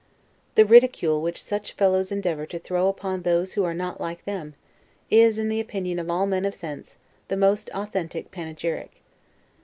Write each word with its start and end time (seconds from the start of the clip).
The 0.55 0.65
ridicule 0.65 1.21
which 1.21 1.43
such 1.43 1.73
fellows 1.73 2.11
endeavor 2.11 2.47
to 2.47 2.57
throw 2.57 2.87
upon 2.87 3.21
those 3.21 3.53
who 3.53 3.63
are 3.65 3.73
not 3.75 4.01
like 4.01 4.25
them, 4.25 4.55
is, 5.11 5.37
in 5.37 5.47
the 5.47 5.59
opinion 5.59 5.99
of 5.99 6.09
all 6.09 6.25
men 6.25 6.43
of 6.43 6.55
sense, 6.55 6.95
the 7.27 7.37
most 7.37 7.69
authentic 7.71 8.31
panegyric. 8.31 9.03